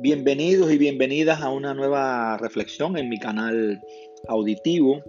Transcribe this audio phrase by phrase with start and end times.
[0.00, 3.82] Bienvenidos y bienvenidas a una nueva reflexión en mi canal
[4.28, 5.02] auditivo.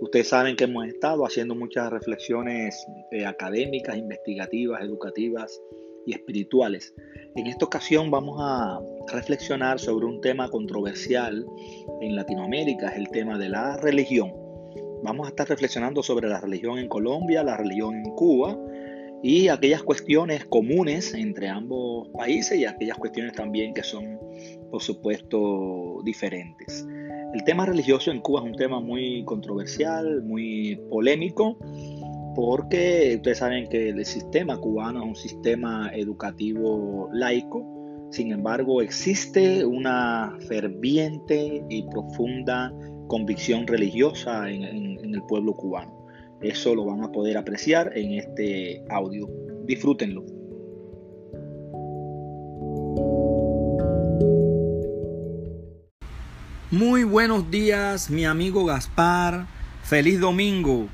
[0.00, 5.60] Ustedes saben que hemos estado haciendo muchas reflexiones eh, académicas, investigativas, educativas
[6.06, 6.94] y espirituales.
[7.34, 8.78] En esta ocasión vamos a
[9.12, 11.44] reflexionar sobre un tema controversial
[12.00, 14.32] en Latinoamérica, es el tema de la religión.
[15.02, 18.56] Vamos a estar reflexionando sobre la religión en Colombia, la religión en Cuba
[19.26, 24.20] y aquellas cuestiones comunes entre ambos países y aquellas cuestiones también que son,
[24.70, 26.86] por supuesto, diferentes.
[27.34, 31.58] El tema religioso en Cuba es un tema muy controversial, muy polémico,
[32.36, 37.66] porque ustedes saben que el sistema cubano es un sistema educativo laico,
[38.12, 42.72] sin embargo existe una ferviente y profunda
[43.08, 45.95] convicción religiosa en, en el pueblo cubano.
[46.42, 49.28] Eso lo van a poder apreciar en este audio.
[49.64, 50.24] Disfrútenlo.
[56.70, 59.46] Muy buenos días, mi amigo Gaspar.
[59.82, 60.88] Feliz domingo,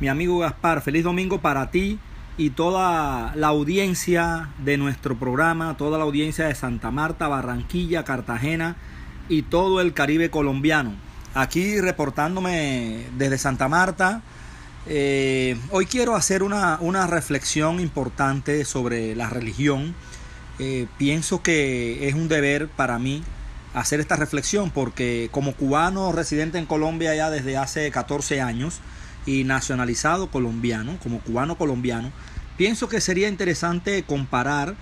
[0.00, 0.80] mi amigo Gaspar.
[0.80, 1.98] Feliz domingo para ti
[2.36, 8.76] y toda la audiencia de nuestro programa, toda la audiencia de Santa Marta, Barranquilla, Cartagena
[9.28, 10.94] y todo el Caribe colombiano.
[11.34, 14.22] Aquí reportándome desde Santa Marta,
[14.90, 19.94] eh, hoy quiero hacer una, reflexión importante sobre la religión.
[20.58, 23.22] Eh, pienso que es un deber para mí
[23.74, 28.80] hacer esta reflexión porque como cubano residente en Colombia ya desde hace 14 años
[29.26, 32.10] y nacionalizado colombiano, como cubano colombiano,
[32.56, 34.74] pienso que sería interesante comparar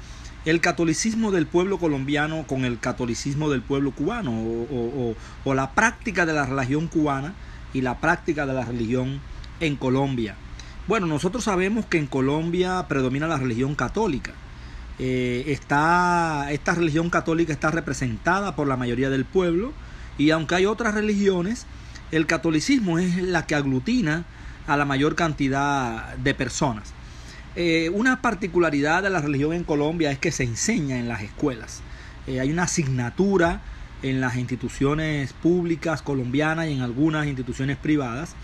[0.45, 4.31] el catolicismo del pueblo colombiano con el catolicismo del pueblo cubano
[5.45, 7.35] o la práctica de la religión cubana
[7.75, 9.20] y la práctica de la religión
[9.61, 10.37] en Colombia?
[10.87, 14.33] Bueno, nosotros sabemos que en Colombia predomina la religión católica.
[14.98, 19.73] Eh, está, esta religión católica está representada por la mayoría del pueblo
[20.17, 21.67] y aunque hay otras religiones,
[22.13, 24.25] el catolicismo es la que aglutina
[24.67, 26.92] a la mayor cantidad de personas.
[27.57, 31.80] Eh, una particularidad de la religión en Colombia es que se enseña en las escuelas.
[32.27, 33.61] Eh, hay una asignatura
[34.03, 38.35] en las instituciones públicas colombianas y en algunas instituciones privadas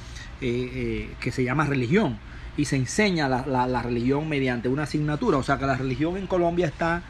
[0.43, 2.19] eh, eh, que se llama religión
[2.57, 5.39] y se enseña la, religión mediante una asignatura.
[5.39, 7.03] O sea que la religión en Colombia está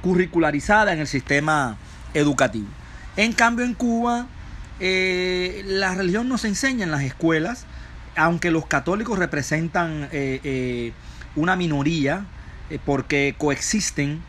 [0.00, 1.76] curricularizada en el sistema
[2.14, 2.66] educativo.
[3.16, 4.26] En cambio en Cuba
[4.80, 7.66] eh, la religión no se enseña en las escuelas,
[8.16, 10.08] aunque los católicos representan
[11.36, 12.24] una minoría
[12.84, 14.20] porque coexisten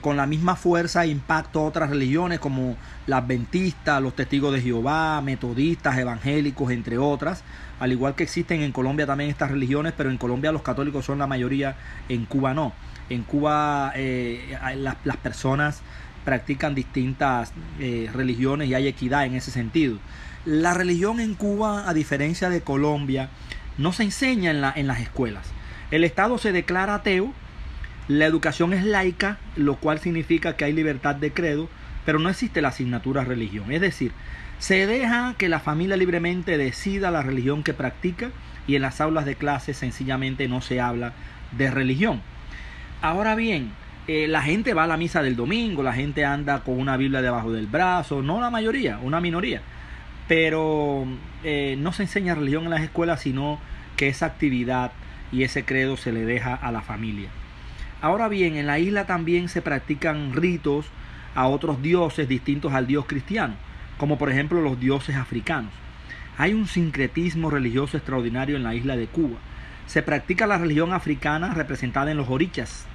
[0.00, 2.76] con la misma fuerza e impacto otras religiones como
[3.06, 7.44] la adventistas, los testigos de Jehová, metodistas, evangélicos, entre otras.
[7.78, 11.18] Al igual que existen en Colombia también estas religiones, pero en Colombia los católicos son
[11.18, 11.76] la mayoría,
[12.08, 12.72] en Cuba no.
[13.10, 15.82] En Cuba eh, las, personas
[16.24, 19.98] practican distintas eh, religiones y hay equidad en ese sentido.
[20.44, 23.28] La religión en Cuba, a diferencia de Colombia,
[23.78, 25.46] no se enseña en, la, en las escuelas.
[25.90, 27.32] El Estado se declara ateo,
[28.08, 31.68] la educación es laica, lo cual significa que hay libertad de credo,
[32.04, 33.72] pero no existe la asignatura religión.
[33.72, 34.12] Es decir,
[34.58, 38.30] se deja que la familia libremente decida la religión que practica
[38.66, 41.12] y en las aulas de clase sencillamente no se habla
[41.52, 42.20] de religión.
[43.02, 43.72] Ahora bien,
[44.06, 47.22] eh, la gente va a la misa del domingo, la gente anda con una Biblia
[47.22, 49.62] debajo del brazo, no la mayoría, una minoría,
[50.28, 51.06] pero
[51.42, 53.58] eh, no se enseña religión en las escuelas, sino
[53.96, 54.92] que esa actividad
[55.32, 57.30] y ese credo se le deja a la familia.
[58.00, 60.86] Ahora bien, en la isla también se practican ritos
[61.34, 63.54] a otros dioses distintos al dios cristiano
[63.96, 65.72] como por ejemplo los dioses africanos.
[66.38, 69.38] Hay un sincretismo religioso extraordinario en la isla de Cuba.
[69.86, 72.86] Se practica la religión africana representada en los orichas.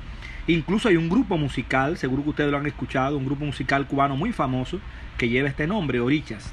[0.47, 4.15] Incluso hay un grupo musical, seguro que ustedes lo han escuchado, un grupo musical cubano
[4.15, 4.79] muy famoso
[5.17, 6.51] que lleva este nombre, orichas.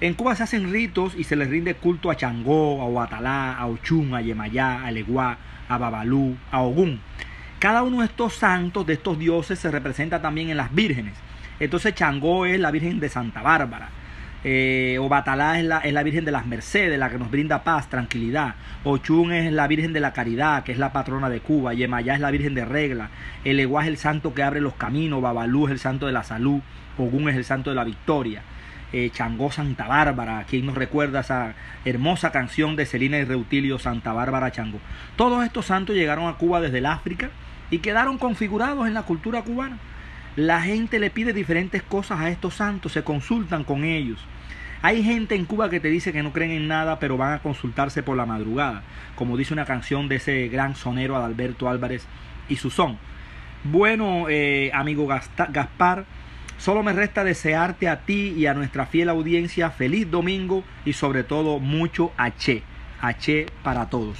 [0.00, 3.66] En Cuba se hacen ritos y se les rinde culto a Changó, a Huatalá, a
[3.66, 5.36] Ochun, a Yemayá, a Leguá,
[5.68, 7.00] a Babalú, a Ogún.
[7.60, 11.12] Cada uno de estos santos, de estos dioses, se representa también en las vírgenes.
[11.60, 13.90] Entonces Changó es la Virgen de Santa Bárbara.
[14.42, 17.62] Eh, o Batalá es la, es la, Virgen de las Mercedes, la que nos brinda
[17.62, 18.54] paz, tranquilidad.
[18.84, 21.74] Ochun es la Virgen de la Caridad, que es la patrona de Cuba.
[21.74, 23.10] Yemayá es la Virgen de Regla.
[23.44, 25.20] El Eguá es el santo que abre los caminos.
[25.20, 26.60] Babalú es el santo de la salud.
[26.96, 28.42] Ogún es el santo de la victoria.
[28.92, 31.54] Eh, Changó Santa Bárbara, quien nos recuerda esa
[31.84, 34.80] hermosa canción de Celina y Reutilio Santa Bárbara Changó.
[35.14, 37.30] Todos estos santos llegaron a Cuba desde el África
[37.70, 39.78] y quedaron configurados en la cultura cubana.
[40.34, 44.18] La gente le pide diferentes cosas a estos santos, se consultan con ellos.
[44.82, 47.40] Hay gente en Cuba que te dice que no creen en nada, pero van a
[47.40, 48.82] consultarse por la madrugada,
[49.14, 52.06] como dice una canción de ese gran sonero Adalberto Álvarez
[52.48, 52.98] y su son.
[53.62, 56.06] Bueno, eh, amigo Gaspar,
[56.60, 61.24] Solo me resta desearte a ti y a nuestra fiel audiencia feliz domingo y sobre
[61.24, 62.62] todo mucho H.
[63.00, 64.18] H para todos.